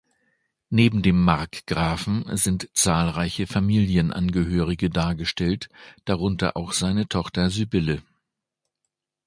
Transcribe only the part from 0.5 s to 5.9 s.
Neben dem Markgrafen sind zahlreiche Familienangehörige dargestellt,